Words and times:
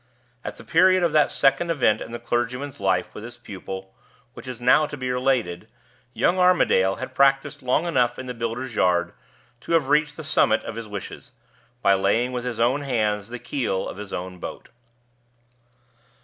At 0.43 0.57
the 0.57 0.63
period 0.63 1.03
of 1.03 1.11
that 1.11 1.29
second 1.29 1.69
event 1.69 2.01
in 2.01 2.11
the 2.11 2.17
clergyman's 2.17 2.79
life 2.79 3.13
with 3.13 3.23
his 3.23 3.37
pupil 3.37 3.93
which 4.33 4.47
is 4.47 4.59
now 4.59 4.87
to 4.87 4.97
be 4.97 5.11
related, 5.11 5.67
young 6.15 6.39
Armadale 6.39 6.95
had 6.95 7.13
practiced 7.13 7.61
long 7.61 7.85
enough 7.85 8.17
in 8.17 8.25
the 8.25 8.33
builder's 8.33 8.73
yard 8.73 9.13
to 9.59 9.73
have 9.73 9.89
reached 9.89 10.17
the 10.17 10.23
summit 10.23 10.63
of 10.63 10.73
his 10.75 10.87
wishes, 10.87 11.33
by 11.83 11.93
laying 11.93 12.31
with 12.31 12.45
his 12.45 12.59
own 12.59 12.81
hands 12.81 13.29
the 13.29 13.37
keel 13.37 13.87
of 13.87 13.97
his 13.97 14.11
own 14.11 14.39
boat. 14.39 14.69